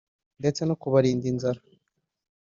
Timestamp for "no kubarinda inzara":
0.65-1.61